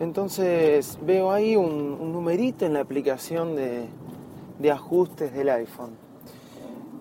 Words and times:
Entonces 0.00 0.98
veo 1.02 1.30
ahí 1.30 1.56
un, 1.56 2.12
numerito 2.12 2.64
en 2.64 2.72
la 2.72 2.80
aplicación 2.80 3.54
de, 3.54 3.86
de 4.58 4.70
ajustes 4.70 5.32
del 5.34 5.50
iPhone. 5.50 5.90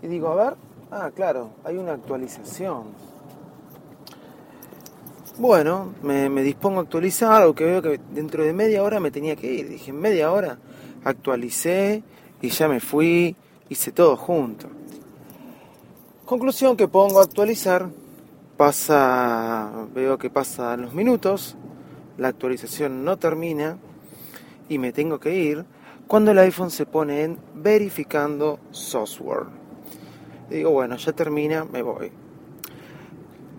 Y 0.03 0.07
digo, 0.07 0.27
a 0.27 0.35
ver, 0.35 0.55
ah, 0.91 1.09
claro, 1.16 1.52
hay 1.63 1.77
una 1.77 1.93
actualización. 1.93 2.88
Bueno, 5.38 5.93
me, 6.04 6.30
me 6.30 6.43
dispongo 6.43 6.80
a 6.80 6.84
actualizar, 6.84 7.41
aunque 7.41 7.63
veo 7.63 7.81
que 7.81 8.02
dentro 8.13 8.43
de 8.43 8.52
media 8.52 8.84
hora 8.84 8.99
me 8.99 9.12
tenía 9.12 9.38
que 9.38 9.49
ir. 9.49 9.70
Dije, 9.70 9.93
media 9.93 10.34
hora, 10.34 10.57
actualicé 11.05 12.04
y 12.41 12.49
ya 12.49 12.68
me 12.68 12.81
fui, 12.81 13.34
hice 13.70 13.93
todo 13.93 14.18
junto. 14.18 14.68
Conclusión 16.26 16.76
que 16.76 16.90
pongo 16.90 17.21
a 17.21 17.23
actualizar, 17.23 17.90
pasa, 18.57 19.88
veo 19.95 20.18
que 20.18 20.29
pasan 20.29 20.81
los 20.81 20.93
minutos, 20.93 21.55
la 22.20 22.28
actualización 22.28 23.05
no 23.05 23.18
termina 23.18 23.78
y 24.68 24.77
me 24.77 24.91
tengo 24.91 25.20
que 25.20 25.35
ir 25.35 25.66
cuando 26.05 26.32
el 26.32 26.40
iPhone 26.40 26.70
se 26.70 26.85
pone 26.85 27.24
en 27.24 27.40
verificando 27.55 28.60
software. 28.71 29.46
digo, 30.49 30.71
bueno, 30.71 30.98
ya 30.98 31.13
termina, 31.13 31.66
me 31.66 31.82
voy. 31.82 32.12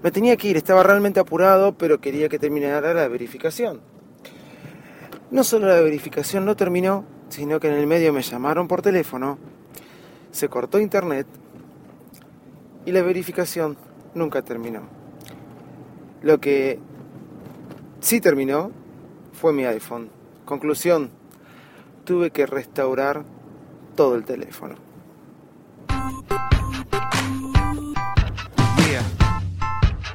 Me 0.02 0.10
tenía 0.10 0.36
que 0.36 0.48
ir, 0.48 0.56
estaba 0.56 0.82
realmente 0.82 1.20
apurado, 1.20 1.76
pero 1.76 2.00
quería 2.00 2.28
que 2.28 2.38
terminara 2.38 2.92
la 2.92 3.08
verificación. 3.08 3.80
No 5.30 5.44
solo 5.44 5.68
la 5.68 5.80
verificación 5.80 6.44
no 6.44 6.56
terminó, 6.56 7.04
sino 7.28 7.60
que 7.60 7.68
en 7.68 7.74
el 7.74 7.86
medio 7.86 8.12
me 8.12 8.22
llamaron 8.22 8.68
por 8.68 8.82
teléfono, 8.82 9.38
se 10.32 10.48
cortó 10.48 10.80
internet 10.80 11.26
y 12.84 12.92
la 12.92 13.02
verificación 13.02 13.76
nunca 14.14 14.42
terminó. 14.42 14.82
Lo 16.22 16.40
que 16.40 16.78
sí 18.00 18.20
terminó 18.20 18.70
fue 19.32 19.52
mi 19.52 19.64
iPhone. 19.64 20.10
Conclusión, 20.44 21.10
tuve 22.04 22.30
que 22.30 22.46
restaurar 22.46 23.24
todo 23.96 24.16
el 24.16 24.24
teléfono. 24.24 24.76
Yeah. 28.88 29.02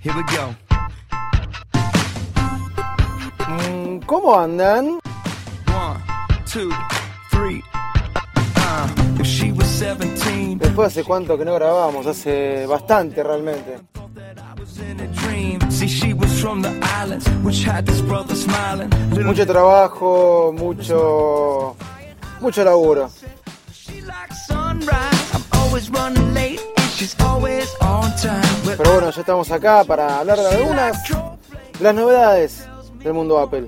Here 0.01 0.13
we 0.15 0.23
go. 0.23 0.55
Mm, 3.47 3.99
¿Cómo 4.05 4.37
andan? 4.37 4.99
One, 5.67 5.99
two, 6.51 6.69
three. 7.31 7.63
Uh, 8.57 9.21
if 9.21 9.27
she 9.27 9.51
was 9.51 9.67
17, 9.79 10.57
Después 10.57 10.87
hace 10.87 11.03
cuánto 11.03 11.37
que 11.37 11.45
no 11.45 11.53
grabamos, 11.55 12.05
hace 12.05 12.65
bastante 12.65 13.23
realmente. 13.23 13.79
Mucho 19.23 19.47
trabajo, 19.47 20.53
mucho 20.55 21.75
mucho 22.39 22.63
laburo. 22.63 23.09
Pero 28.77 28.91
bueno, 28.93 29.09
ya 29.09 29.19
estamos 29.21 29.51
acá 29.51 29.83
para 29.83 30.19
hablar 30.19 30.37
de 30.37 30.47
algunas 30.47 31.09
de 31.09 31.83
las 31.83 31.95
novedades 31.95 32.67
del 32.99 33.13
mundo 33.13 33.39
Apple. 33.39 33.67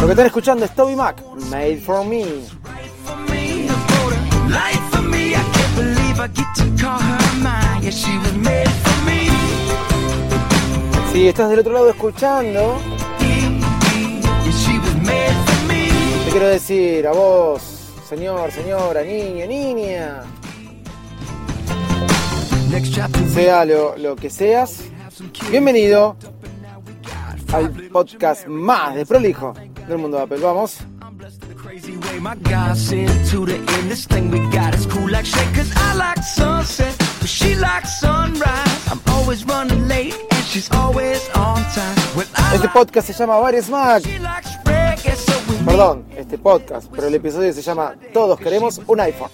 Lo 0.00 0.06
que 0.06 0.12
están 0.12 0.26
escuchando 0.26 0.64
es 0.64 0.74
Toby 0.74 0.96
Mac, 0.96 1.20
Made 1.50 1.78
for 1.78 2.04
Me. 2.04 2.24
Si 11.12 11.26
estás 11.26 11.50
del 11.50 11.58
otro 11.58 11.72
lado 11.72 11.90
escuchando, 11.90 12.78
te 16.24 16.30
quiero 16.30 16.46
decir 16.46 17.08
a 17.08 17.12
vos, 17.12 17.60
señor, 18.08 18.52
señora, 18.52 19.02
niño, 19.02 19.46
niña, 19.46 20.22
sea 23.34 23.64
lo, 23.64 23.96
lo 23.96 24.14
que 24.14 24.30
seas, 24.30 24.84
bienvenido 25.50 26.16
al 27.52 27.70
podcast 27.88 28.46
más 28.46 28.94
de 28.94 29.04
prolijo 29.04 29.54
del 29.88 29.98
mundo 29.98 30.20
Apple. 30.20 30.38
Vamos. 30.38 30.78
Este 42.54 42.68
podcast 42.68 43.08
se 43.08 43.12
llama 43.14 43.38
we 43.38 43.68
meet. 43.68 44.02
Perdón, 45.64 46.04
este 46.16 46.38
podcast, 46.38 46.88
pero 46.94 47.08
el 47.08 47.14
episodio 47.16 47.52
se 47.52 47.62
llama 47.62 47.94
Todos 48.12 48.38
queremos 48.38 48.80
un 48.86 49.00
iPhone. 49.00 49.30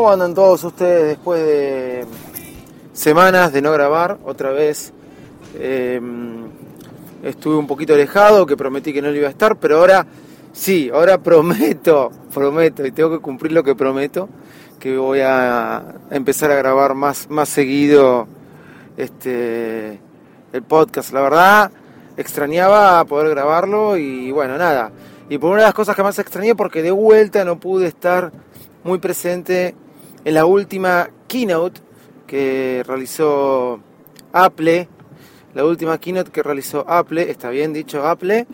¿Cómo 0.00 0.12
andan 0.12 0.32
todos 0.32 0.64
ustedes 0.64 1.08
después 1.08 1.44
de 1.44 2.06
semanas 2.94 3.52
de 3.52 3.60
no 3.60 3.70
grabar? 3.70 4.16
Otra 4.24 4.50
vez 4.50 4.94
eh, 5.56 6.00
estuve 7.22 7.56
un 7.56 7.66
poquito 7.66 7.92
alejado, 7.92 8.46
que 8.46 8.56
prometí 8.56 8.94
que 8.94 9.02
no 9.02 9.10
lo 9.10 9.16
iba 9.18 9.26
a 9.26 9.30
estar, 9.30 9.56
pero 9.56 9.76
ahora 9.76 10.06
sí, 10.54 10.90
ahora 10.90 11.18
prometo, 11.22 12.10
prometo, 12.32 12.86
y 12.86 12.92
tengo 12.92 13.10
que 13.10 13.18
cumplir 13.18 13.52
lo 13.52 13.62
que 13.62 13.74
prometo, 13.74 14.30
que 14.78 14.96
voy 14.96 15.20
a 15.20 15.96
empezar 16.10 16.50
a 16.50 16.54
grabar 16.54 16.94
más, 16.94 17.28
más 17.28 17.50
seguido 17.50 18.26
este, 18.96 20.00
el 20.54 20.62
podcast. 20.62 21.12
La 21.12 21.20
verdad, 21.20 21.72
extrañaba 22.16 23.04
poder 23.04 23.28
grabarlo 23.28 23.98
y 23.98 24.32
bueno, 24.32 24.56
nada. 24.56 24.92
Y 25.28 25.36
por 25.36 25.50
una 25.50 25.60
de 25.60 25.66
las 25.66 25.74
cosas 25.74 25.94
que 25.94 26.02
más 26.02 26.18
extrañé, 26.18 26.54
porque 26.54 26.80
de 26.80 26.90
vuelta 26.90 27.44
no 27.44 27.60
pude 27.60 27.86
estar 27.86 28.32
muy 28.82 28.98
presente 28.98 29.74
en 30.24 30.34
la 30.34 30.44
última 30.44 31.10
keynote 31.28 31.80
que 32.26 32.82
realizó 32.86 33.80
Apple. 34.32 34.88
La 35.54 35.64
última 35.64 35.98
keynote 35.98 36.30
que 36.30 36.42
realizó 36.42 36.84
Apple, 36.88 37.28
está 37.30 37.50
bien 37.50 37.72
dicho 37.72 38.06
Apple, 38.06 38.46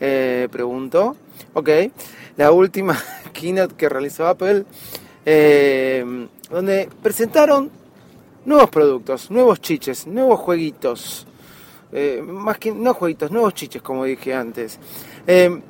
eh, 0.00 0.48
pregunto. 0.50 1.16
Ok, 1.54 1.68
la 2.36 2.50
última 2.50 2.98
keynote 3.32 3.74
que 3.74 3.88
realizó 3.88 4.26
Apple, 4.26 4.64
eh, 5.24 6.26
donde 6.50 6.88
presentaron 7.02 7.70
nuevos 8.44 8.70
productos, 8.70 9.30
nuevos 9.30 9.60
chiches, 9.60 10.06
nuevos 10.06 10.40
jueguitos. 10.40 11.26
Eh, 11.92 12.22
más 12.26 12.58
que 12.58 12.72
no 12.72 12.94
jueguitos, 12.94 13.30
nuevos 13.30 13.54
chiches, 13.54 13.82
como 13.82 14.04
dije 14.04 14.34
antes. 14.34 14.78
Eh, 15.26 15.60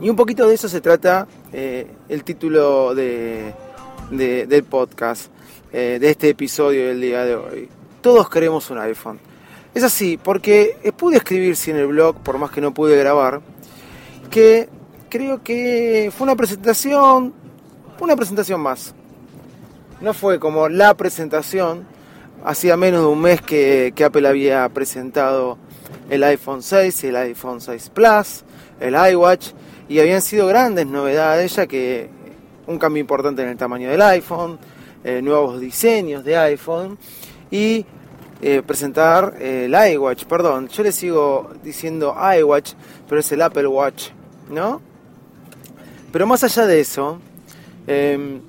y 0.00 0.10
un 0.10 0.16
poquito 0.16 0.46
de 0.48 0.54
eso 0.54 0.68
se 0.68 0.80
trata 0.80 1.28
el 1.52 2.24
título 2.24 2.96
de, 2.96 3.54
de- 4.10 4.46
del 4.46 4.64
podcast, 4.64 5.30
eh, 5.72 5.98
de 6.00 6.10
este 6.10 6.28
episodio 6.30 6.86
del 6.88 7.00
día 7.00 7.24
de 7.24 7.34
hoy. 7.36 7.68
Todos 8.00 8.28
queremos 8.28 8.70
un 8.70 8.78
iPhone. 8.78 9.18
Es 9.74 9.82
así, 9.82 10.18
porque 10.22 10.76
eh, 10.82 10.92
pude 10.92 11.16
escribir 11.16 11.56
sí 11.56 11.70
en 11.70 11.78
el 11.78 11.86
blog, 11.88 12.16
por 12.22 12.38
más 12.38 12.50
que 12.50 12.60
no 12.60 12.72
pude 12.72 12.96
grabar, 12.96 13.40
que 14.30 14.68
creo 15.08 15.42
que 15.42 16.12
fue 16.16 16.24
una 16.26 16.36
presentación, 16.36 17.32
una 18.00 18.16
presentación 18.16 18.60
más. 18.60 18.94
No 20.00 20.12
fue 20.14 20.38
como 20.38 20.68
la 20.68 20.94
presentación, 20.94 21.86
hacía 22.44 22.76
menos 22.76 23.00
de 23.00 23.06
un 23.06 23.20
mes 23.20 23.40
que, 23.40 23.92
que 23.96 24.04
Apple 24.04 24.28
había 24.28 24.68
presentado 24.68 25.56
el 26.10 26.22
iPhone 26.24 26.62
6, 26.62 27.04
el 27.04 27.16
iPhone 27.16 27.60
6 27.60 27.90
Plus, 27.94 28.44
el 28.80 28.94
iWatch, 28.94 29.48
y 29.88 29.98
habían 29.98 30.20
sido 30.22 30.46
grandes 30.46 30.86
novedades, 30.86 31.56
ya 31.56 31.66
que 31.66 32.10
un 32.66 32.78
cambio 32.78 33.00
importante 33.00 33.42
en 33.42 33.48
el 33.48 33.56
tamaño 33.56 33.90
del 33.90 34.00
iPhone, 34.02 34.58
eh, 35.02 35.20
nuevos 35.20 35.60
diseños 35.60 36.24
de 36.24 36.36
iPhone 36.36 36.96
y 37.50 37.84
eh, 38.40 38.62
presentar 38.66 39.36
eh, 39.38 39.66
el 39.66 39.92
iWatch, 39.94 40.24
perdón, 40.24 40.68
yo 40.68 40.82
le 40.82 40.92
sigo 40.92 41.52
diciendo 41.62 42.16
iWatch, 42.38 42.72
pero 43.08 43.20
es 43.20 43.32
el 43.32 43.42
Apple 43.42 43.66
Watch, 43.66 44.08
¿no? 44.50 44.80
Pero 46.10 46.26
más 46.26 46.42
allá 46.44 46.66
de 46.66 46.80
eso, 46.80 47.18
em, 47.86 48.40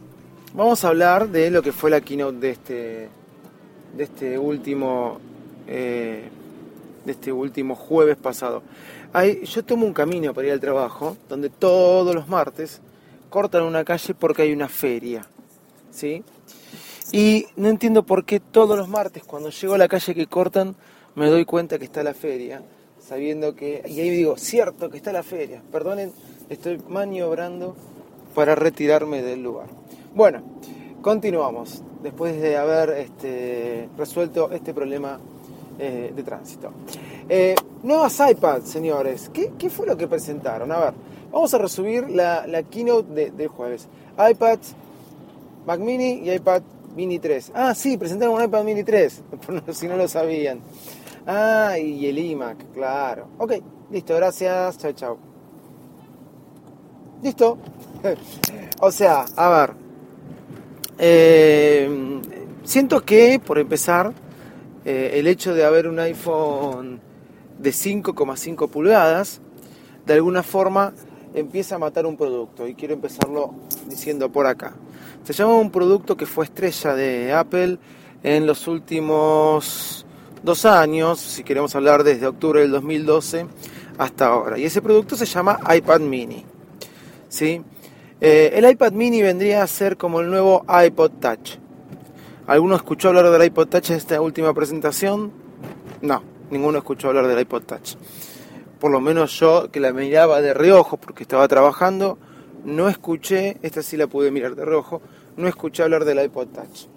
vamos 0.53 0.83
a 0.85 0.89
hablar 0.89 1.29
de 1.29 1.49
lo 1.51 1.61
que 1.61 1.71
fue 1.71 1.89
la 1.89 1.99
keynote 1.99 2.37
de 2.39 2.49
este, 2.51 3.09
de 3.97 4.03
este 4.03 4.37
último, 4.37 5.19
de 5.65 6.29
este 7.05 7.31
último 7.31 7.75
jueves 7.75 8.17
pasado. 8.17 8.61
yo 9.43 9.65
tomo 9.65 9.85
un 9.85 9.93
camino 9.93 10.33
para 10.33 10.47
ir 10.47 10.53
al 10.53 10.59
trabajo, 10.59 11.17
donde 11.27 11.49
todos 11.49 12.13
los 12.13 12.27
martes 12.27 12.81
cortan 13.35 13.63
una 13.63 13.83
calle 13.83 14.13
porque 14.13 14.43
hay 14.43 14.53
una 14.53 14.69
feria, 14.69 15.27
¿sí? 15.91 16.23
Y 17.11 17.47
no 17.57 17.67
entiendo 17.67 18.03
por 18.03 18.23
qué 18.23 18.39
todos 18.39 18.77
los 18.77 18.87
martes 18.87 19.25
cuando 19.25 19.49
llego 19.49 19.73
a 19.73 19.77
la 19.77 19.89
calle 19.89 20.15
que 20.15 20.25
cortan 20.25 20.73
me 21.15 21.29
doy 21.29 21.43
cuenta 21.43 21.77
que 21.77 21.83
está 21.83 22.01
la 22.01 22.13
feria, 22.13 22.61
sabiendo 22.97 23.53
que... 23.53 23.83
Y 23.89 23.99
ahí 23.99 24.09
digo, 24.09 24.37
cierto 24.37 24.89
que 24.89 24.95
está 24.95 25.11
la 25.11 25.21
feria, 25.21 25.61
perdonen, 25.69 26.13
estoy 26.47 26.81
maniobrando 26.87 27.75
para 28.33 28.55
retirarme 28.55 29.21
del 29.21 29.43
lugar. 29.43 29.67
Bueno, 30.13 30.41
continuamos, 31.01 31.83
después 32.03 32.39
de 32.39 32.55
haber 32.55 32.91
este, 32.91 33.89
resuelto 33.97 34.49
este 34.53 34.73
problema 34.73 35.19
eh, 35.77 36.13
de 36.15 36.23
tránsito. 36.23 36.71
Eh, 37.27 37.53
nuevas 37.83 38.17
iPads, 38.17 38.69
señores, 38.69 39.29
¿Qué, 39.33 39.69
fue 39.69 39.85
lo 39.85 39.97
que 39.97 40.07
presentaron? 40.07 40.71
A 40.71 40.79
ver, 40.79 40.93
vamos 41.35 41.53
a 41.53 41.57
resumir 41.57 42.09
la, 42.09 42.63
keynote 42.71 43.13
de, 43.13 43.31
del 43.31 43.49
jueves. 43.49 43.89
iPad 44.13 44.57
Mac 45.67 45.79
Mini 45.81 46.21
y 46.23 46.31
iPad 46.31 46.61
Mini 46.95 47.19
3. 47.19 47.51
Ah, 47.53 47.75
sí, 47.75 47.97
presentaron 47.97 48.35
un 48.35 48.43
iPad 48.43 48.63
Mini 48.63 48.85
3, 48.85 49.21
si 49.73 49.87
no 49.89 49.97
lo 49.97 50.07
sabían. 50.07 50.61
Ah, 51.27 51.77
y 51.77 52.07
el 52.07 52.17
iMac, 52.19 52.73
claro. 52.73 53.27
Ok, 53.37 53.53
listo, 53.91 54.15
gracias. 54.15 54.77
Chao, 54.77 54.93
chao. 54.93 55.17
Listo. 57.21 57.57
o 58.79 58.91
sea, 58.91 59.25
a 59.35 59.49
ver. 59.49 59.73
Eh, 60.97 62.21
siento 62.63 63.01
que, 63.01 63.41
por 63.45 63.59
empezar, 63.59 64.13
eh, 64.85 65.11
el 65.15 65.27
hecho 65.27 65.53
de 65.53 65.65
haber 65.65 65.89
un 65.89 65.99
iPhone 65.99 67.01
de 67.59 67.71
5,5 67.71 68.69
pulgadas, 68.69 69.41
de 70.05 70.13
alguna 70.13 70.41
forma 70.41 70.93
empieza 71.35 71.75
a 71.75 71.77
matar 71.77 72.05
un 72.05 72.17
producto. 72.17 72.67
Y 72.67 72.73
quiero 72.73 72.93
empezarlo 72.93 73.53
diciendo 73.87 74.31
por 74.31 74.47
acá. 74.47 74.73
Se 75.23 75.33
llama 75.33 75.55
un 75.55 75.69
producto 75.69 76.17
que 76.17 76.25
fue 76.25 76.45
estrella 76.45 76.95
de 76.95 77.33
Apple 77.33 77.77
en 78.23 78.47
los 78.47 78.67
últimos 78.67 80.05
dos 80.41 80.65
años, 80.65 81.19
si 81.19 81.43
queremos 81.43 81.75
hablar 81.75 82.03
desde 82.03 82.27
octubre 82.27 82.61
del 82.61 82.71
2012 82.71 83.47
hasta 83.97 84.27
ahora. 84.27 84.57
Y 84.57 84.65
ese 84.65 84.81
producto 84.81 85.15
se 85.15 85.25
llama 85.25 85.59
iPad 85.75 85.99
mini. 85.99 86.45
¿sí? 87.27 87.61
Eh, 88.21 88.51
el 88.53 88.69
iPad 88.69 88.93
mini 88.93 89.21
vendría 89.21 89.63
a 89.63 89.67
ser 89.67 89.97
como 89.97 90.21
el 90.21 90.29
nuevo 90.29 90.65
iPod 90.85 91.11
Touch. 91.19 91.57
¿Alguno 92.47 92.75
escuchó 92.75 93.09
hablar 93.09 93.29
del 93.29 93.43
iPod 93.43 93.67
Touch 93.67 93.89
en 93.89 93.97
esta 93.97 94.21
última 94.21 94.53
presentación? 94.53 95.31
No, 96.01 96.21
ninguno 96.51 96.77
escuchó 96.77 97.09
hablar 97.09 97.27
del 97.27 97.39
iPod 97.39 97.63
Touch. 97.63 97.95
Por 98.79 98.91
lo 98.91 98.99
menos 98.99 99.39
yo 99.39 99.71
que 99.71 99.79
la 99.79 99.93
miraba 99.93 100.41
de 100.41 100.53
reojo 100.53 100.97
porque 100.97 101.23
estaba 101.23 101.47
trabajando, 101.47 102.17
no 102.65 102.89
escuché, 102.89 103.57
esta 103.61 103.81
sí 103.81 103.95
la 103.95 104.07
pude 104.07 104.31
mirar 104.31 104.55
de 104.55 104.65
rojo, 104.65 105.01
no 105.37 105.47
escuché 105.47 105.83
hablar 105.83 106.05
del 106.05 106.23
iPod 106.23 106.47
Touch. 106.47 106.87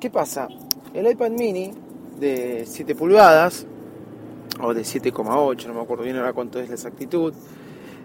¿Qué 0.00 0.10
pasa? 0.10 0.48
El 0.94 1.06
iPad 1.10 1.30
mini 1.30 1.72
de 2.18 2.64
7 2.66 2.94
pulgadas, 2.94 3.66
o 4.60 4.74
de 4.74 4.82
7,8, 4.82 5.66
no 5.66 5.74
me 5.74 5.80
acuerdo 5.80 6.04
bien 6.04 6.16
ahora 6.16 6.32
cuánto 6.32 6.58
es 6.60 6.68
la 6.68 6.74
exactitud, 6.74 7.32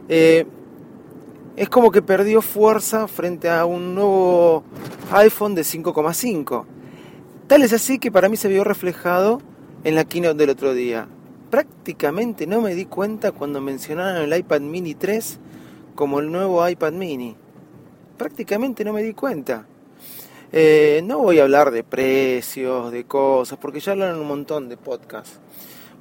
eh, 0.07 0.45
es 1.55 1.69
como 1.69 1.91
que 1.91 2.01
perdió 2.01 2.41
fuerza 2.41 3.07
frente 3.07 3.49
a 3.49 3.65
un 3.65 3.95
nuevo 3.95 4.63
iPhone 5.11 5.55
de 5.55 5.63
5,5. 5.63 6.65
Tal 7.47 7.61
es 7.63 7.73
así 7.73 7.99
que 7.99 8.11
para 8.11 8.27
mí 8.27 8.35
se 8.35 8.49
vio 8.49 8.63
reflejado 8.63 9.41
en 9.83 9.95
la 9.95 10.03
keynote 10.03 10.37
del 10.37 10.49
otro 10.49 10.73
día. 10.73 11.07
Prácticamente 11.49 12.47
no 12.47 12.61
me 12.61 12.75
di 12.75 12.85
cuenta 12.85 13.31
cuando 13.31 13.61
mencionaron 13.61 14.23
el 14.23 14.37
iPad 14.37 14.61
mini 14.61 14.95
3 14.95 15.39
como 15.95 16.19
el 16.19 16.31
nuevo 16.31 16.67
iPad 16.67 16.93
mini. 16.93 17.35
Prácticamente 18.17 18.83
no 18.83 18.93
me 18.93 19.03
di 19.03 19.13
cuenta. 19.13 19.65
Eh, 20.51 21.01
no 21.03 21.19
voy 21.19 21.39
a 21.39 21.43
hablar 21.43 21.71
de 21.71 21.83
precios, 21.83 22.91
de 22.91 23.05
cosas, 23.05 23.57
porque 23.59 23.79
ya 23.79 23.91
hablan 23.91 24.17
un 24.19 24.27
montón 24.27 24.69
de 24.69 24.77
podcasts. 24.77 25.39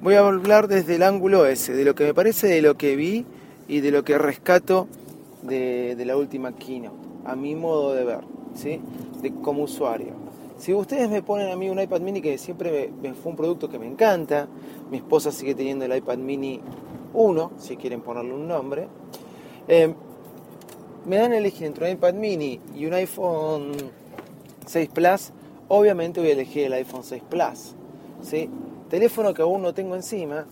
Voy 0.01 0.15
a 0.15 0.19
hablar 0.19 0.67
desde 0.67 0.95
el 0.95 1.03
ángulo 1.03 1.45
ese, 1.45 1.73
de 1.73 1.85
lo 1.85 1.95
que 1.95 2.03
me 2.03 2.13
parece, 2.13 2.47
de 2.47 2.61
lo 2.61 2.77
que 2.77 2.95
vi 2.95 3.25
y 3.67 3.79
de 3.79 3.91
lo 3.91 4.03
que 4.03 4.17
rescato 4.17 4.87
de, 5.41 6.01
la 6.05 6.17
última 6.17 6.53
keynote, 6.55 6.95
a 7.25 7.35
mi 7.35 7.55
modo 7.55 7.93
de 7.93 8.03
ver, 8.03 8.21
¿sí? 8.55 8.81
de, 9.21 9.33
como 9.33 9.63
usuario. 9.63 10.13
Si 10.57 10.73
ustedes 10.73 11.09
me 11.09 11.21
ponen 11.21 11.51
a 11.51 11.55
mí 11.55 11.69
un 11.69 11.79
iPad 11.79 12.01
mini 12.01 12.21
que 12.21 12.37
siempre 12.37 12.91
me, 13.01 13.13
fue 13.13 13.31
un 13.31 13.37
producto 13.37 13.69
que 13.69 13.77
me 13.77 13.87
encanta, 13.87 14.47
mi 14.89 14.97
esposa 14.97 15.31
sigue 15.31 15.55
teniendo 15.55 15.85
el 15.85 15.95
iPad 15.95 16.17
mini 16.17 16.61
1, 17.13 17.51
si 17.57 17.75
quieren 17.77 18.01
ponerle 18.01 18.33
un 18.33 18.47
nombre, 18.47 18.87
Em, 19.67 19.95
me 21.05 21.17
dan 21.17 21.33
a 21.33 21.37
elegir 21.37 21.65
entre 21.65 21.85
un 21.85 21.93
iPad 21.93 22.13
mini 22.13 22.59
y 22.75 22.85
un 22.85 22.93
iPhone 22.93 23.71
6 24.65 24.89
Plus, 24.93 25.31
obviamente 25.67 26.19
voy 26.19 26.29
a 26.29 26.33
elegir 26.33 26.65
el 26.65 26.73
iPhone 26.73 27.03
6 27.03 27.23
Plus. 27.27 27.75
¿sí? 28.21 28.49
Teléfono 28.89 29.33
que 29.33 29.41
aún 29.41 29.61
no 29.61 29.73
tengo 29.73 29.95
encima, 29.95 30.45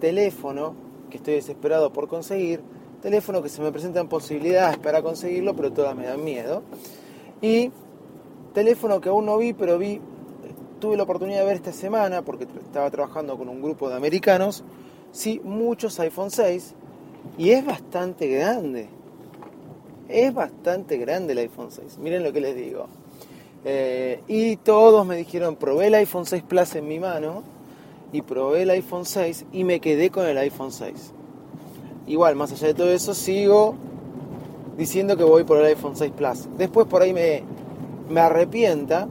teléfono 0.00 0.74
que 1.10 1.18
estoy 1.18 1.34
desesperado 1.34 1.92
por 1.92 2.08
conseguir, 2.08 2.60
teléfono 3.02 3.42
que 3.42 3.48
se 3.48 3.62
me 3.62 3.70
presentan 3.70 4.08
posibilidades 4.08 4.78
para 4.78 5.02
conseguirlo, 5.02 5.54
pero 5.54 5.72
todas 5.72 5.96
me 5.96 6.06
dan 6.06 6.24
miedo. 6.24 6.62
Y 7.40 7.70
teléfono 8.52 9.00
que 9.00 9.08
aún 9.08 9.26
no 9.26 9.38
vi, 9.38 9.52
pero 9.52 9.78
vi, 9.78 10.00
tuve 10.80 10.96
la 10.96 11.04
oportunidad 11.04 11.40
de 11.40 11.46
ver 11.46 11.56
esta 11.56 11.72
semana, 11.72 12.22
porque 12.22 12.44
estaba 12.44 12.90
trabajando 12.90 13.36
con 13.36 13.48
un 13.48 13.62
grupo 13.62 13.88
de 13.88 13.96
americanos, 13.96 14.64
sí, 15.12 15.40
muchos 15.44 15.98
iPhone 16.00 16.30
6 16.30 16.74
y 17.38 17.50
es 17.50 17.64
bastante 17.64 18.28
grande. 18.28 18.88
Es 20.08 20.34
bastante 20.34 20.96
grande 20.96 21.32
el 21.32 21.38
iPhone 21.38 21.70
6. 21.70 21.98
Miren 21.98 22.24
lo 22.24 22.32
que 22.32 22.40
les 22.40 22.56
digo. 22.56 22.86
Eh, 23.64 24.20
y 24.26 24.56
todos 24.56 25.06
me 25.06 25.16
dijeron, 25.16 25.56
probé 25.56 25.88
el 25.88 25.94
iPhone 25.94 26.26
6 26.26 26.42
Plus 26.42 26.74
en 26.74 26.88
mi 26.88 26.98
mano 26.98 27.42
y 28.12 28.22
probé 28.22 28.62
el 28.62 28.70
iPhone 28.70 29.04
6 29.04 29.46
y 29.52 29.64
me 29.64 29.80
quedé 29.80 30.10
con 30.10 30.26
el 30.26 30.36
iPhone 30.38 30.72
6. 30.72 31.12
Igual, 32.06 32.34
más 32.34 32.50
allá 32.52 32.68
de 32.68 32.74
todo 32.74 32.90
eso, 32.90 33.14
sigo 33.14 33.74
diciendo 34.76 35.16
que 35.16 35.24
voy 35.24 35.44
por 35.44 35.58
el 35.58 35.66
iPhone 35.66 35.94
6 35.94 36.12
Plus. 36.16 36.48
Después 36.56 36.86
por 36.86 37.02
ahí 37.02 37.12
me, 37.12 37.44
me 38.10 38.20
arrepienta, 38.20 39.08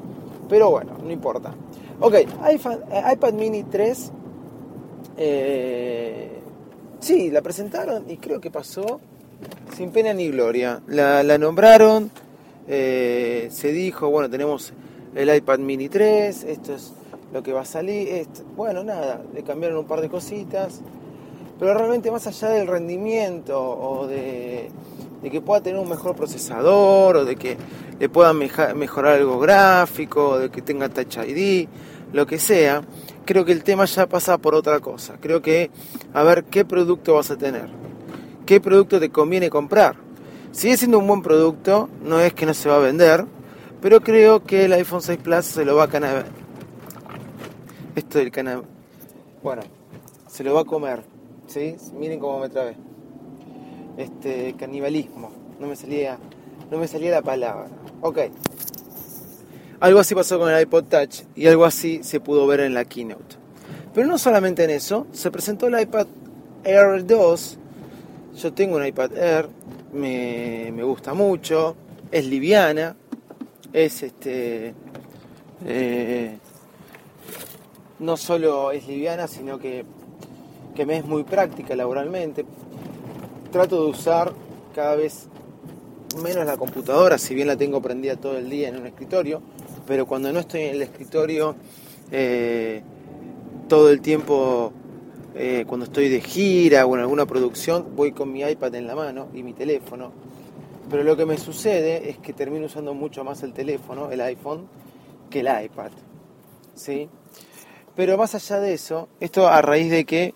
pero 0.48 0.70
bueno, 0.70 0.92
no 1.04 1.12
importa. 1.12 1.54
Ok, 2.00 2.16
iPad, 2.54 2.80
eh, 2.92 3.14
iPad 3.14 3.34
Mini 3.34 3.64
3. 3.64 4.12
Eh, 5.18 6.40
Sí, 7.00 7.32
la 7.32 7.42
presentaron 7.42 8.10
y 8.10 8.18
creo 8.18 8.42
que 8.42 8.52
pasó 8.52 9.00
sin 9.76 9.92
pena 9.92 10.14
ni 10.14 10.30
gloria. 10.30 10.82
La, 10.88 11.38
nombraron, 11.38 12.12
eh, 12.68 13.48
se 13.52 13.72
dijo, 13.72 14.10
bueno, 14.10 14.30
tenemos 14.30 14.74
el 15.16 15.34
iPad 15.34 15.60
mini 15.60 15.88
3, 15.88 16.44
esto 16.44 16.76
es 16.76 16.92
lo 17.34 17.42
que 17.42 17.54
va 17.54 17.62
a 17.62 17.66
salir. 17.66 18.28
bueno, 18.56 18.84
nada, 18.84 19.22
le 19.34 19.44
cambiaron 19.44 19.78
un 19.78 19.86
par 19.86 20.02
de 20.02 20.10
cositas, 20.10 20.82
pero 21.58 21.74
realmente 21.74 22.12
más 22.12 22.28
allá 22.28 22.50
del 22.50 22.68
rendimiento 22.68 23.58
o 23.58 24.06
de, 24.06 24.70
que 25.30 25.42
pueda 25.42 25.62
tener 25.62 25.80
un 25.80 25.90
mejor 25.90 26.16
procesador 26.16 27.18
o 27.18 27.26
de 27.26 27.36
que 27.36 27.58
le 28.00 28.08
pueda 28.10 28.34
mejorar 28.34 29.16
algo 29.16 29.40
gráfico, 29.40 30.30
o 30.30 30.40
de 30.40 30.50
que 30.50 30.62
tenga 30.62 30.88
Touch 30.88 31.18
ID, 31.18 31.68
lo 32.14 32.26
que 32.26 32.40
sea, 32.40 32.82
creo 33.26 33.44
que 33.44 33.52
el 33.52 33.64
tema 33.64 33.86
ya 33.86 34.08
pasa 34.08 34.38
por 34.38 34.56
otra 34.56 34.80
cosa. 34.80 35.18
Creo 35.20 35.42
que 35.42 35.70
a 36.14 36.24
ver 36.24 36.46
qué 36.46 36.64
producto 36.66 37.16
vas 37.16 37.30
a 37.32 37.38
tener, 37.38 37.68
qué 38.46 38.62
producto 38.62 39.00
te 39.00 39.10
conviene 39.10 39.50
comprar. 39.50 39.96
Sigue 40.52 40.78
siendo 40.78 40.98
un 41.00 41.08
buen 41.08 41.22
producto, 41.22 41.90
no 42.02 42.20
es 42.20 42.34
que 42.34 42.46
no 42.46 42.54
se 42.54 42.70
va 42.70 42.78
a 42.78 42.80
vender, 42.80 43.26
pero 43.82 44.02
creo 44.02 44.44
que 44.44 44.66
el 44.66 44.74
iPhone 44.74 45.02
6 45.02 45.20
Plus 45.22 45.46
se 45.46 45.66
lo 45.66 45.76
va 45.76 45.84
a 45.84 45.88
canar. 45.88 46.26
Esto 47.96 48.20
del 48.20 48.32
canal. 48.32 48.64
Bueno, 49.44 49.62
se 50.28 50.44
lo 50.44 50.54
va 50.54 50.62
a 50.62 50.66
comer. 50.66 51.04
¿Sí? 51.48 51.76
Miren 51.94 52.20
cómo 52.20 52.40
me 52.40 52.50
trae. 52.50 52.76
Este 54.00 54.56
canibalismo. 54.58 55.30
No 55.60 55.68
me 55.68 55.76
salía. 55.76 56.18
No 56.72 56.78
me 56.78 56.88
salía 56.88 57.12
la 57.12 57.22
palabra. 57.22 57.68
Ok. 58.00 58.20
Algo 59.82 60.00
así 60.00 60.16
pasó 60.16 60.40
con 60.40 60.50
el 60.50 60.62
iPod 60.62 60.86
Touch 60.86 61.24
y 61.36 61.48
algo 61.48 61.66
así 61.66 62.00
se 62.04 62.22
pudo 62.22 62.48
ver 62.48 62.62
en 62.62 62.74
la 62.74 62.86
keynote. 62.86 63.36
Pero 63.94 64.08
no 64.08 64.18
solamente 64.18 64.64
en 64.64 64.70
eso, 64.70 65.06
se 65.12 65.32
presentó 65.32 65.68
el 65.68 65.82
iPad 65.82 66.08
Air 66.64 67.06
2. 67.06 67.58
Yo 68.38 68.54
tengo 68.54 68.78
un 68.78 68.86
iPad 68.86 69.18
Air, 69.18 69.50
me, 69.92 70.72
gusta 70.84 71.14
mucho, 71.14 71.76
es 72.10 72.26
liviana, 72.26 72.96
es 73.74 74.04
este 74.04 74.74
eh, 75.66 76.38
no 78.00 78.16
solo 78.16 78.72
es 78.72 78.88
liviana, 78.88 79.28
sino 79.28 79.60
que, 79.60 79.84
que 80.74 80.86
me 80.86 80.98
es 80.98 81.06
muy 81.06 81.24
práctica 81.24 81.76
laboralmente. 81.76 82.46
Trato 83.52 83.84
de 83.84 83.90
usar 83.90 84.32
cada 84.76 84.96
vez 84.96 85.28
menos 86.22 86.46
la 86.46 86.58
computadora, 86.58 87.18
si 87.18 87.34
bien 87.34 87.48
la 87.48 87.58
tengo 87.58 87.82
prendida 87.82 88.16
todo 88.16 88.38
el 88.38 88.50
día 88.50 88.70
en 88.70 88.78
un 88.78 88.86
escritorio, 88.86 89.42
pero 89.88 90.06
cuando 90.06 90.32
no 90.32 90.40
estoy 90.40 90.62
en 90.62 90.76
el 90.76 90.82
escritorio, 90.84 91.56
eh, 92.12 92.84
todo 93.68 93.90
el 93.90 94.02
tiempo, 94.02 94.72
eh, 95.36 95.66
cuando 95.68 95.86
estoy 95.86 96.10
de 96.10 96.22
gira 96.22 96.86
o 96.86 96.96
en 96.96 97.02
alguna 97.02 97.26
producción, 97.26 97.96
voy 97.96 98.12
con 98.12 98.32
mi 98.32 98.42
iPad 98.42 98.76
en 98.76 98.86
la 98.88 98.96
mano 98.96 99.30
y 99.34 99.42
mi 99.42 99.54
teléfono. 99.54 100.12
Pero 100.90 101.04
lo 101.04 101.18
que 101.18 101.26
me 101.26 101.38
sucede 101.38 102.10
es 102.10 102.18
que 102.18 102.34
termino 102.34 102.68
usando 102.68 102.94
mucho 102.94 103.24
más 103.24 103.42
el 103.44 103.54
teléfono, 103.54 104.12
el 104.12 104.22
iPhone, 104.22 104.68
que 105.30 105.40
el 105.40 105.48
iPad. 105.48 105.92
¿sí? 106.76 107.10
Pero 107.96 108.18
más 108.18 108.36
allá 108.36 108.60
de 108.60 108.74
eso, 108.74 109.08
esto 109.20 109.48
a 109.48 109.62
raíz 109.62 109.90
de 109.92 110.06
que 110.06 110.34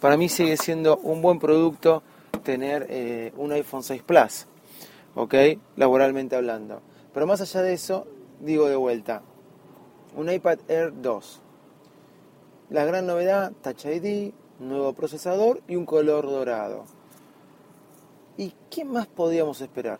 para 0.00 0.16
mí 0.16 0.28
sigue 0.28 0.56
siendo 0.56 0.96
un 0.98 1.22
buen 1.22 1.38
producto 1.38 2.02
tener 2.46 2.86
eh, 2.88 3.32
un 3.36 3.50
iPhone 3.50 3.82
6 3.82 4.04
Plus, 4.04 4.46
¿ok? 5.16 5.34
Laboralmente 5.74 6.36
hablando. 6.36 6.80
Pero 7.12 7.26
más 7.26 7.40
allá 7.40 7.60
de 7.62 7.72
eso, 7.72 8.06
digo 8.38 8.68
de 8.68 8.76
vuelta, 8.76 9.22
un 10.16 10.30
iPad 10.30 10.60
Air 10.68 10.92
2. 11.02 11.40
La 12.70 12.84
gran 12.84 13.04
novedad, 13.04 13.50
Touch 13.62 13.86
ID, 13.86 14.32
nuevo 14.60 14.92
procesador 14.92 15.60
y 15.66 15.74
un 15.74 15.86
color 15.86 16.26
dorado. 16.26 16.84
¿Y 18.36 18.54
qué 18.70 18.84
más 18.84 19.08
podíamos 19.08 19.60
esperar? 19.60 19.98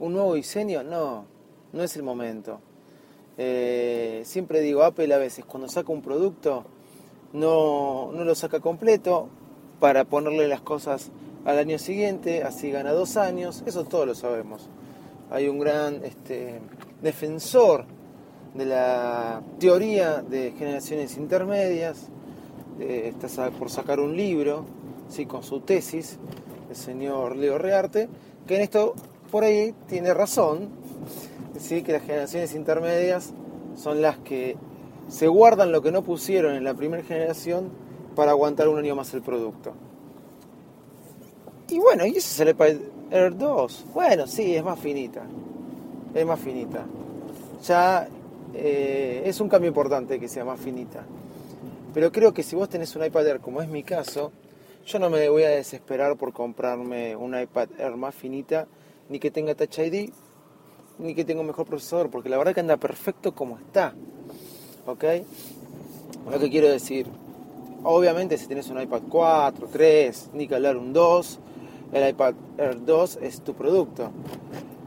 ¿Un 0.00 0.14
nuevo 0.14 0.32
diseño? 0.32 0.82
No, 0.82 1.26
no 1.74 1.82
es 1.82 1.94
el 1.96 2.02
momento. 2.02 2.60
Eh, 3.36 4.22
siempre 4.24 4.60
digo, 4.60 4.84
Apple 4.84 5.12
a 5.12 5.18
veces 5.18 5.44
cuando 5.44 5.68
saca 5.68 5.92
un 5.92 6.00
producto 6.00 6.64
no, 7.34 8.10
no 8.12 8.24
lo 8.24 8.34
saca 8.34 8.60
completo 8.60 9.28
para 9.80 10.04
ponerle 10.04 10.48
las 10.48 10.62
cosas 10.62 11.10
al 11.44 11.58
año 11.58 11.78
siguiente, 11.78 12.42
así 12.42 12.70
gana 12.70 12.92
dos 12.92 13.16
años, 13.16 13.62
eso 13.66 13.84
todos 13.84 14.06
lo 14.06 14.14
sabemos. 14.14 14.68
Hay 15.30 15.48
un 15.48 15.58
gran 15.58 16.04
este, 16.04 16.60
defensor 17.02 17.84
de 18.54 18.66
la 18.66 19.42
teoría 19.58 20.22
de 20.22 20.52
generaciones 20.52 21.16
intermedias, 21.16 22.08
eh, 22.80 23.14
está 23.14 23.50
por 23.50 23.70
sacar 23.70 24.00
un 24.00 24.16
libro 24.16 24.64
¿sí? 25.08 25.26
con 25.26 25.42
su 25.42 25.60
tesis, 25.60 26.18
el 26.68 26.76
señor 26.76 27.36
Leo 27.36 27.58
Rearte, 27.58 28.08
que 28.46 28.56
en 28.56 28.62
esto 28.62 28.94
por 29.30 29.44
ahí 29.44 29.74
tiene 29.88 30.12
razón, 30.14 30.68
¿sí? 31.58 31.82
que 31.82 31.92
las 31.92 32.02
generaciones 32.02 32.54
intermedias 32.54 33.32
son 33.76 34.02
las 34.02 34.18
que 34.18 34.56
se 35.08 35.26
guardan 35.28 35.72
lo 35.72 35.82
que 35.82 35.92
no 35.92 36.02
pusieron 36.02 36.54
en 36.54 36.64
la 36.64 36.74
primera 36.74 37.02
generación 37.02 37.70
para 38.14 38.32
aguantar 38.32 38.68
un 38.68 38.78
año 38.78 38.94
más 38.94 39.12
el 39.14 39.22
producto. 39.22 39.72
Y 41.72 41.78
bueno, 41.78 42.04
y 42.04 42.10
ese 42.10 42.18
es 42.18 42.40
el 42.40 42.50
iPad 42.50 42.74
Air 43.10 43.34
2. 43.34 43.86
Bueno, 43.94 44.26
sí, 44.26 44.54
es 44.54 44.62
más 44.62 44.78
finita. 44.78 45.22
Es 46.14 46.26
más 46.26 46.38
finita. 46.38 46.84
Ya 47.66 48.06
eh, 48.52 49.22
es 49.24 49.40
un 49.40 49.48
cambio 49.48 49.68
importante 49.68 50.20
que 50.20 50.28
sea 50.28 50.44
más 50.44 50.60
finita. 50.60 51.02
Pero 51.94 52.12
creo 52.12 52.34
que 52.34 52.42
si 52.42 52.54
vos 52.54 52.68
tenés 52.68 52.94
un 52.94 53.06
iPad 53.06 53.26
Air, 53.26 53.40
como 53.40 53.62
es 53.62 53.68
mi 53.68 53.84
caso, 53.84 54.32
yo 54.84 54.98
no 54.98 55.08
me 55.08 55.26
voy 55.30 55.44
a 55.44 55.48
desesperar 55.48 56.18
por 56.18 56.34
comprarme 56.34 57.16
un 57.16 57.40
iPad 57.40 57.68
Air 57.78 57.96
más 57.96 58.14
finita, 58.14 58.66
ni 59.08 59.18
que 59.18 59.30
tenga 59.30 59.54
Touch 59.54 59.78
ID, 59.78 60.10
ni 60.98 61.14
que 61.14 61.24
tenga 61.24 61.40
un 61.40 61.46
mejor 61.46 61.64
procesador, 61.64 62.10
porque 62.10 62.28
la 62.28 62.36
verdad 62.36 62.52
que 62.52 62.60
anda 62.60 62.76
perfecto 62.76 63.34
como 63.34 63.56
está. 63.56 63.94
¿Ok? 64.84 65.04
Lo 66.30 66.38
que 66.38 66.50
quiero 66.50 66.68
decir, 66.68 67.06
obviamente 67.82 68.36
si 68.36 68.46
tienes 68.46 68.68
un 68.68 68.78
iPad 68.78 69.00
4, 69.08 69.68
3, 69.72 70.30
ni 70.34 70.46
que 70.46 70.54
hablar 70.54 70.76
un 70.76 70.92
2, 70.92 71.38
el 71.92 72.08
iPad 72.08 72.34
Air 72.58 72.84
2 72.84 73.18
es 73.22 73.42
tu 73.42 73.54
producto. 73.54 74.10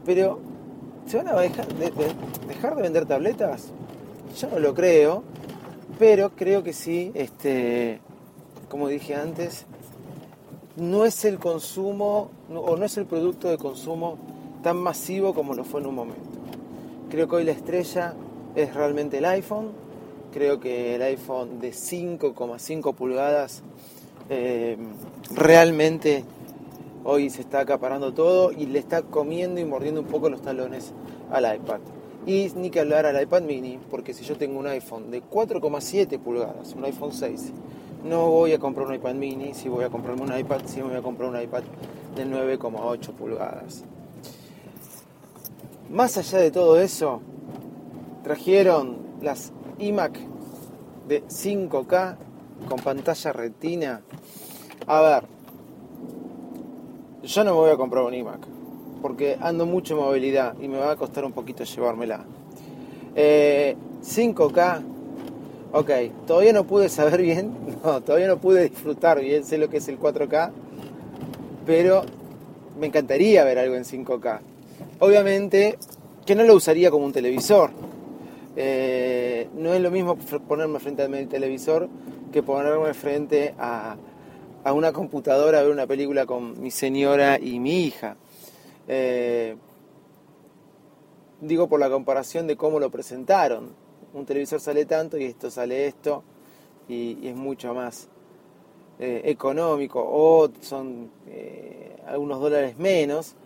Pero, 0.04 0.40
¿se 1.06 1.16
van 1.16 1.28
a 1.28 1.40
dejar 1.40 1.66
de, 1.74 2.82
vender 2.82 3.06
tabletas? 3.06 3.72
Yo 4.38 4.48
no 4.50 4.58
lo 4.58 4.74
creo, 4.74 5.22
pero 5.98 6.30
creo 6.30 6.62
que 6.62 6.72
sí, 6.72 7.12
este, 7.14 8.00
como 8.68 8.88
dije 8.88 9.14
antes, 9.14 9.66
no 10.76 11.04
es 11.04 11.24
el 11.24 11.38
consumo 11.38 12.30
o 12.54 12.76
no 12.76 12.84
es 12.84 12.96
el 12.98 13.06
producto 13.06 13.48
de 13.48 13.56
consumo 13.56 14.18
tan 14.62 14.76
masivo 14.76 15.32
como 15.32 15.54
lo 15.54 15.64
fue 15.64 15.80
en 15.80 15.86
un 15.86 15.94
momento. 15.94 16.20
Creo 17.08 17.28
que 17.28 17.36
hoy 17.36 17.44
la 17.44 17.52
estrella 17.52 18.14
es 18.54 18.74
realmente 18.74 19.18
el 19.18 19.24
iPhone. 19.24 19.70
Creo 20.32 20.60
que 20.60 20.96
el 20.96 21.02
iPhone 21.02 21.60
de 21.60 21.70
5,5 21.70 22.94
pulgadas 22.94 23.62
eh, 24.28 24.76
realmente 25.34 26.24
hoy 27.06 27.30
se 27.30 27.40
está 27.40 27.60
acaparando 27.60 28.12
todo 28.12 28.50
y 28.50 28.66
le 28.66 28.80
está 28.80 29.02
comiendo 29.02 29.60
y 29.60 29.64
mordiendo 29.64 30.00
un 30.00 30.08
poco 30.08 30.28
los 30.28 30.42
talones 30.42 30.92
al 31.30 31.54
iPad. 31.54 31.78
Y 32.26 32.50
ni 32.56 32.70
que 32.70 32.80
hablar 32.80 33.06
al 33.06 33.22
iPad 33.22 33.42
mini, 33.42 33.78
porque 33.88 34.12
si 34.12 34.24
yo 34.24 34.36
tengo 34.36 34.58
un 34.58 34.66
iPhone 34.66 35.12
de 35.12 35.22
4,7 35.22 36.18
pulgadas, 36.18 36.74
un 36.74 36.84
iPhone 36.84 37.12
6, 37.12 37.52
no 38.04 38.28
voy 38.30 38.52
a 38.52 38.58
comprar 38.58 38.88
un 38.88 38.94
iPad 38.94 39.14
mini, 39.14 39.54
si 39.54 39.68
voy 39.68 39.84
a 39.84 39.88
comprarme 39.88 40.22
un 40.22 40.36
iPad, 40.36 40.62
si 40.66 40.82
voy 40.82 40.94
a 40.94 41.02
comprar 41.02 41.30
un 41.30 41.40
iPad 41.40 41.62
de 42.16 42.26
9,8 42.26 43.12
pulgadas. 43.12 43.84
Más 45.88 46.18
allá 46.18 46.38
de 46.38 46.50
todo 46.50 46.80
eso, 46.80 47.20
trajeron 48.24 48.96
las 49.22 49.52
iMac 49.78 50.18
de 51.06 51.22
5K 51.22 52.16
con 52.68 52.80
pantalla 52.80 53.32
retina. 53.32 54.02
A 54.88 55.00
ver, 55.00 55.35
yo 57.26 57.44
no 57.44 57.50
me 57.52 57.56
voy 57.56 57.70
a 57.70 57.76
comprar 57.76 58.04
un 58.04 58.14
iMac 58.14 58.46
porque 59.02 59.36
ando 59.40 59.66
mucho 59.66 59.94
en 59.94 60.00
movilidad 60.00 60.54
y 60.60 60.68
me 60.68 60.78
va 60.78 60.92
a 60.92 60.96
costar 60.96 61.24
un 61.24 61.32
poquito 61.32 61.64
llevármela. 61.64 62.24
5K, 63.14 63.16
eh, 63.16 63.76
ok, 65.72 65.90
todavía 66.26 66.52
no 66.52 66.64
pude 66.64 66.88
saber 66.88 67.22
bien, 67.22 67.52
todavía 68.04 68.26
no 68.28 68.38
pude 68.38 68.68
disfrutar 68.68 69.20
bien, 69.20 69.44
sé 69.44 69.58
lo 69.58 69.68
que 69.68 69.78
es 69.78 69.88
el 69.88 69.98
4K, 69.98 70.50
pero 71.64 72.02
me 72.78 72.86
encantaría 72.86 73.44
ver 73.44 73.58
algo 73.58 73.76
en 73.76 73.84
5K. 73.84 74.40
Obviamente 75.00 75.78
que 76.24 76.34
no 76.34 76.42
lo 76.42 76.54
usaría 76.54 76.90
como 76.90 77.04
un 77.06 77.12
televisor. 77.12 77.70
Eh, 78.56 79.48
no 79.54 79.74
es 79.74 79.80
lo 79.80 79.90
mismo 79.90 80.16
ponerme 80.48 80.80
frente 80.80 81.02
al 81.02 81.28
televisor 81.28 81.88
que 82.32 82.42
ponerme 82.42 82.92
frente 82.94 83.54
a, 83.58 83.96
una 84.72 84.92
computadora 84.92 85.58
a 85.58 85.62
ver 85.62 85.70
una 85.70 85.86
película 85.86 86.26
con 86.26 86.60
mi 86.60 86.70
señora 86.70 87.38
y 87.38 87.58
mi 87.60 87.84
hija. 87.84 88.16
Eh, 88.88 89.56
digo 91.40 91.68
por 91.68 91.80
la 91.80 91.90
comparación 91.90 92.46
de 92.46 92.56
cómo 92.56 92.78
lo 92.80 92.90
presentaron. 92.90 93.74
Un 94.14 94.26
televisor 94.26 94.60
sale 94.60 94.86
tanto 94.86 95.18
y 95.18 95.24
esto 95.24 95.50
sale 95.50 95.86
esto 95.86 96.22
y, 96.88 97.28
es 97.28 97.36
mucho 97.36 97.74
más 97.74 98.08
eh, 98.98 99.22
económico 99.24 100.02
o 100.06 100.50
son 100.60 101.10
algunos 102.06 102.40
dólares 102.40 102.78
menos 102.78 103.36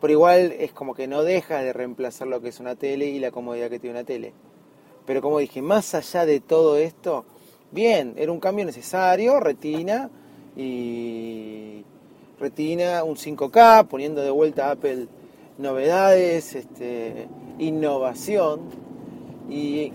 pero 0.00 0.12
igual 0.12 0.52
es 0.58 0.72
como 0.72 0.94
que 0.94 1.06
no 1.06 1.22
deja 1.22 1.62
de 1.62 1.72
reemplazar 1.72 2.26
lo 2.26 2.40
que 2.40 2.48
es 2.48 2.58
una 2.58 2.74
tele 2.74 3.06
y 3.06 3.18
la 3.18 3.30
comodidad 3.30 3.68
que 3.68 3.78
tiene 3.78 3.98
una 3.98 4.04
tele. 4.04 4.32
Pero 5.06 5.20
como 5.20 5.38
dije, 5.38 5.60
más 5.60 5.94
allá 5.94 6.24
de 6.24 6.40
todo 6.40 6.78
esto, 6.78 7.26
bien, 7.70 8.14
era 8.16 8.32
un 8.32 8.40
cambio 8.40 8.64
necesario, 8.64 9.40
retina 9.40 10.10
y 10.56 11.84
retina 12.38 13.04
un 13.04 13.16
5K, 13.16 13.86
poniendo 13.86 14.22
de 14.22 14.30
vuelta 14.30 14.70
Apple 14.70 15.06
novedades, 15.58 16.54
este, 16.54 17.28
innovación 17.58 18.60
y, 19.48 19.92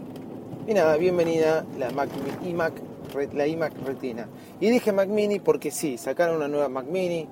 y 0.68 0.74
nada, 0.74 0.96
bienvenida 0.98 1.66
la 1.80 1.90
Mac 1.90 2.10
iMac, 2.46 2.74
la 3.34 3.48
iMac 3.48 3.74
Retina. 3.86 4.28
Y 4.60 4.70
dije 4.70 4.92
Mac 4.92 5.10
Mini 5.10 5.40
porque 5.40 5.72
sí, 5.72 5.98
sacaron 5.98 6.38
una 6.38 6.48
nueva 6.48 6.70
Mac 6.70 6.86
Mini, 6.86 7.28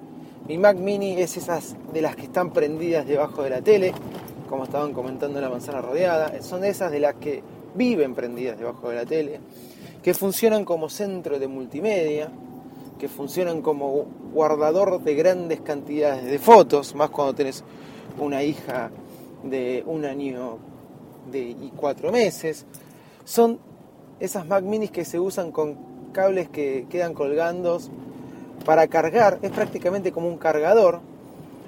mi 0.47 0.57
Mac 0.57 0.77
Mini 0.77 1.21
es 1.21 1.37
esas 1.37 1.75
de 1.93 2.01
las 2.01 2.15
que 2.15 2.23
están 2.23 2.51
prendidas 2.51 3.07
debajo 3.07 3.43
de 3.43 3.49
la 3.49 3.61
tele, 3.61 3.93
como 4.49 4.65
estaban 4.65 4.91
comentando 4.91 5.37
en 5.37 5.43
la 5.45 5.49
manzana 5.49 5.81
rodeada. 5.81 6.41
Son 6.41 6.65
esas 6.65 6.91
de 6.91 6.99
las 6.99 7.15
que 7.15 7.41
viven 7.75 8.13
prendidas 8.13 8.57
debajo 8.57 8.89
de 8.89 8.95
la 8.95 9.05
tele, 9.05 9.39
que 10.01 10.13
funcionan 10.13 10.65
como 10.65 10.89
centro 10.89 11.39
de 11.39 11.47
multimedia, 11.47 12.29
que 13.03 13.09
funcionan 13.09 13.61
como 13.61 14.05
guardador 14.33 15.03
de 15.03 15.13
grandes 15.13 15.59
cantidades 15.59 16.23
de 16.23 16.39
fotos, 16.39 16.95
más 16.95 17.09
cuando 17.09 17.35
tenés 17.35 17.61
una 18.17 18.43
hija 18.43 18.91
de 19.43 19.83
un 19.85 20.05
año 20.05 20.57
de, 21.29 21.39
y 21.39 21.73
cuatro 21.75 22.13
meses. 22.13 22.65
Son 23.25 23.59
esas 24.21 24.47
Mac 24.47 24.63
Minis 24.63 24.89
que 24.89 25.03
se 25.03 25.19
usan 25.19 25.51
con 25.51 25.75
cables 26.13 26.47
que 26.47 26.85
quedan 26.89 27.13
colgando 27.13 27.77
para 28.63 28.87
cargar, 28.87 29.37
es 29.41 29.51
prácticamente 29.51 30.13
como 30.13 30.29
un 30.29 30.37
cargador 30.37 31.01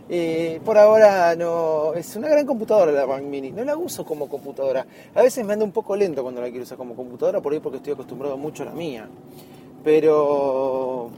Eh, 0.08 0.62
por 0.64 0.78
ahora 0.78 1.36
no. 1.36 1.94
Es 1.96 2.16
una 2.16 2.30
gran 2.30 2.46
computadora 2.46 2.92
la 2.92 3.08
Mac 3.08 3.24
Mini. 3.24 3.52
No 3.52 3.64
la 3.66 3.76
uso 3.76 4.06
como 4.06 4.30
computadora. 4.30 4.86
A 5.16 5.22
veces 5.22 5.44
me 5.44 5.54
anda 5.54 5.66
un 5.66 5.72
poco 5.72 5.96
lento 5.96 6.22
cuando 6.22 6.42
la 6.42 6.48
quiero 6.48 6.64
usar 6.64 6.78
como 6.78 6.96
computadora, 6.96 7.42
por 7.42 7.52
ahí 7.52 7.60
porque 7.60 7.78
estoy 7.78 7.94
acostumbrado 7.94 8.38
mucho 8.38 8.64
a 8.64 8.68
la 8.68 8.72
mía. 8.72 9.10
Pero. 9.84 11.10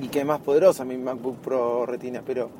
Y 0.00 0.08
que 0.08 0.20
es 0.20 0.26
más 0.26 0.40
poderosa 0.40 0.84
mi 0.84 0.96
MacBook 0.96 1.38
Pro 1.38 1.86
Retina. 1.86 2.22
Pero. 2.24 2.50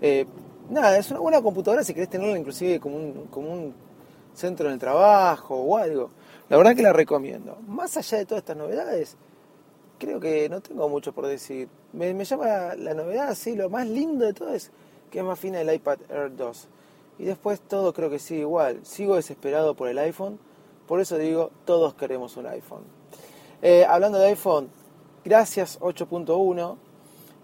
eh, 0.00 0.26
nada, 0.70 0.98
es 0.98 1.10
una 1.10 1.20
buena 1.20 1.42
computadora 1.42 1.84
si 1.84 1.94
querés 1.94 2.08
tenerla 2.08 2.38
inclusive 2.38 2.80
como 2.80 2.96
un, 2.96 3.12
como 3.30 3.52
un 3.52 3.74
centro 4.34 4.68
en 4.68 4.74
el 4.74 4.78
trabajo 4.78 5.54
o 5.56 5.76
algo. 5.76 6.10
La 6.48 6.56
verdad 6.56 6.74
que 6.74 6.82
la 6.82 6.92
recomiendo. 6.92 7.58
Más 7.66 7.96
allá 7.96 8.18
de 8.18 8.26
todas 8.26 8.42
estas 8.42 8.56
novedades, 8.56 9.16
creo 9.98 10.20
que 10.20 10.48
no 10.48 10.60
tengo 10.60 10.88
mucho 10.88 11.12
por 11.12 11.26
decir. 11.26 11.68
Me, 11.92 12.24
llama 12.24 12.74
la 12.76 12.94
novedad, 12.94 13.34
sí, 13.34 13.56
lo 13.56 13.68
más 13.68 13.86
lindo 13.86 14.24
de 14.24 14.32
todo 14.32 14.54
es 14.54 14.70
que 15.10 15.18
es 15.18 15.24
más 15.24 15.38
fina 15.38 15.60
el 15.60 15.72
iPad 15.72 15.98
Air 16.08 16.36
2. 16.36 16.68
Y 17.18 17.24
después 17.24 17.60
todo 17.60 17.92
creo 17.92 18.10
que 18.10 18.18
sigue 18.18 18.40
igual. 18.40 18.80
Sigo 18.84 19.16
desesperado 19.16 19.74
por 19.74 19.88
el 19.88 19.98
iPhone. 19.98 20.38
Por 20.86 21.00
eso 21.00 21.18
digo, 21.18 21.50
todos 21.64 21.94
queremos 21.94 22.36
un 22.36 22.46
iPhone. 22.46 22.84
Eh, 23.60 23.84
hablando 23.86 24.18
de 24.18 24.28
iPhone, 24.28 24.70
gracias 25.28 25.78
8.1. 25.80 26.76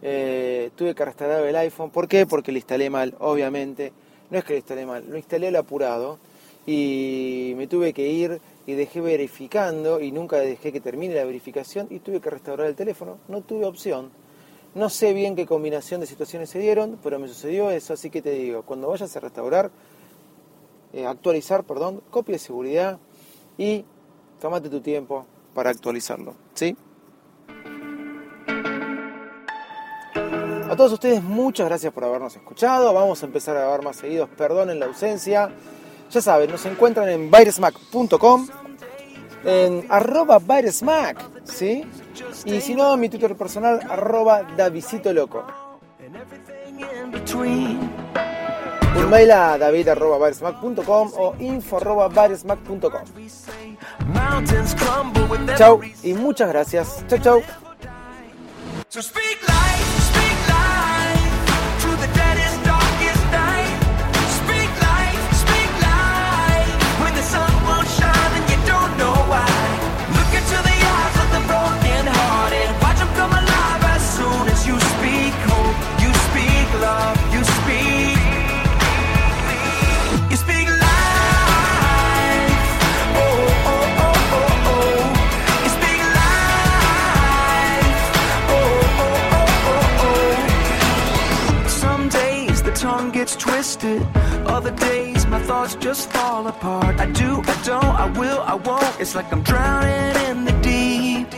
eh, 0.01 0.71
tuve 0.75 0.95
que 0.95 1.05
restaurar 1.05 1.45
el 1.45 1.57
iPhone. 1.57 1.91
¿Por 1.91 2.09
qué? 2.09 2.27
Porque 2.27 2.51
lo 2.51 2.57
instalé 2.57 2.89
mal, 2.89 3.15
obviamente. 3.21 3.93
No 4.31 4.39
es 4.39 4.45
que 4.45 4.55
lo 4.55 4.59
instalé 4.59 4.87
mal, 4.87 5.05
lo 5.09 5.19
instalé 5.19 5.49
al 5.49 5.57
apurado. 5.57 6.19
Y 6.67 7.53
me 7.57 7.67
tuve 7.67 7.93
que 7.93 8.09
ir 8.09 8.41
y 8.67 8.73
dejé 8.73 9.03
verificando 9.03 10.01
y 10.01 10.13
nunca 10.13 10.39
dejé 10.39 10.73
que 10.73 10.81
termine 10.81 11.15
la 11.15 11.25
verificación 11.25 11.89
y 11.91 11.99
tuve 11.99 12.21
que 12.21 12.31
restaurar 12.31 12.69
el 12.69 12.75
teléfono. 12.75 13.19
No 13.29 13.43
tuve 13.43 13.67
opción. 13.67 14.11
No 14.75 14.89
sé 14.89 15.13
bien 15.13 15.37
qué 15.37 15.45
combinación 15.45 16.01
de 16.01 16.07
situaciones 16.07 16.49
se 16.49 16.59
dieron, 16.59 16.99
pero 17.03 17.19
me 17.19 17.29
sucedió 17.29 17.71
eso, 17.71 17.93
así 17.93 18.09
que 18.09 18.23
te 18.23 18.31
digo, 18.31 18.63
cuando 18.63 18.89
vayas 18.89 19.15
a 19.15 19.21
restaurar, 19.21 19.71
eh, 20.95 21.07
actualizar, 21.07 21.65
perdón, 21.65 22.03
copia 22.11 22.33
de 22.33 22.39
seguridad 22.41 22.99
y 23.57 23.85
tómate 24.41 24.71
tu 24.71 24.81
tiempo 24.81 25.27
para 25.55 25.71
actualizarlo, 25.71 26.35
¿sí? 26.55 26.77
A 30.75 30.77
todos 30.77 30.91
ustedes 30.95 31.23
muchas 31.23 31.69
gracias 31.69 31.93
por 31.93 32.03
habernos 32.03 32.35
escuchado, 32.35 32.93
vamos 32.93 33.23
a 33.23 33.27
empezar 33.27 33.57
a 33.57 33.61
grabar 33.61 33.85
más 33.85 33.95
seguidos, 33.95 34.29
perdonen 34.31 34.81
la 34.81 34.87
ausencia. 34.87 35.49
Ya 36.11 36.21
saben, 36.21 36.51
nos 36.51 36.67
encuentran 36.67 37.09
en 37.11 37.31
virusmac.com, 37.31 38.49
en 39.45 39.87
arroba 39.89 40.41
virusmac, 40.41 41.45
¿sí? 41.45 41.89
Y 42.45 42.61
si 42.61 42.75
no, 42.75 42.97
mi 42.97 43.09
Twitter 43.09 43.37
personal, 43.37 43.83
arroba 43.89 44.43
Davisito 44.57 45.13
Loco. 45.13 45.47
Un 48.97 49.11
mail 49.11 49.31
a 49.31 49.57
david.virusmac.com 49.57 51.13
o 51.17 51.37
info.virusmac.com. 51.39 53.03
Mountains 54.13 54.75
crumble 54.75 55.23
with 55.27 55.57
Chau 55.57 55.81
y 56.03 56.15
muchas 56.15 56.49
gracias. 56.49 57.05
Chau, 57.07 57.19
chau. 57.21 57.43
Tongue 92.85 93.11
gets 93.11 93.35
twisted. 93.35 94.03
Other 94.45 94.71
days 94.71 95.27
my 95.27 95.41
thoughts 95.41 95.75
just 95.77 96.11
fall 96.11 96.47
apart. 96.49 97.01
I 97.01 97.07
do, 97.13 97.41
I 97.43 97.63
don't, 97.65 97.95
I 98.05 98.11
will, 98.19 98.41
I 98.43 98.57
won't. 98.57 99.01
It's 99.01 99.15
like 99.15 99.33
I'm 99.33 99.43
drowning 99.43 100.15
in 100.29 100.45
the 100.45 100.53
deep. 100.61 101.33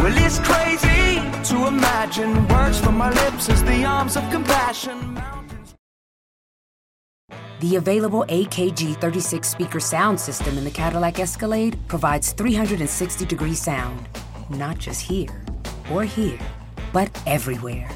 Well, 0.00 0.16
it's 0.26 0.38
crazy 0.40 1.22
to 1.48 1.66
imagine 1.68 2.46
words 2.48 2.78
from 2.78 2.98
my 2.98 3.08
lips 3.08 3.48
as 3.48 3.64
the 3.64 3.82
arms 3.86 4.14
of 4.18 4.30
compassion. 4.30 5.18
The 7.60 7.76
available 7.76 8.26
AKG 8.28 9.00
36 9.00 9.48
speaker 9.48 9.80
sound 9.80 10.20
system 10.20 10.58
in 10.58 10.64
the 10.64 10.70
Cadillac 10.70 11.18
Escalade 11.18 11.78
provides 11.88 12.32
360 12.32 13.24
degree 13.24 13.54
sound, 13.54 14.06
not 14.50 14.76
just 14.76 15.00
here 15.00 15.46
or 15.90 16.04
here, 16.04 16.38
but 16.92 17.08
everywhere. 17.26 17.88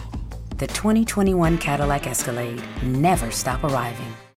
The 0.58 0.66
2021 0.68 1.58
Cadillac 1.58 2.06
Escalade 2.06 2.62
never 2.82 3.30
stop 3.30 3.62
arriving. 3.62 4.15